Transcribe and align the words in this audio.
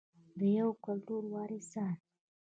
د 0.39 0.41
یو 0.59 0.69
کلتور 0.85 1.23
وارثان. 1.33 1.95